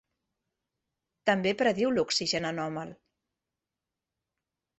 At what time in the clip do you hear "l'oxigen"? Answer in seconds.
1.99-2.49